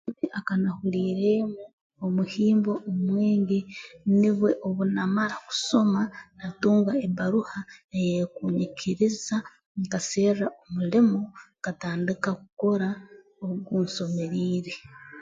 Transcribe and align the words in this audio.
Aka 0.37 0.53
nahuliiremu 0.61 1.61
omuhimbo 2.05 2.71
omwingi 2.89 3.59
nubwo 4.19 4.47
obunamara 4.67 5.35
kusoma 5.47 6.01
natunga 6.39 6.91
ebbaruha 7.05 7.59
eyeekunyikiriza 7.97 9.37
nkaserra 9.81 10.47
omulimo 10.63 11.19
nkatandika 11.57 12.29
kukora 12.41 12.89
ogu 13.45 13.75
nsomeriire 13.85 14.73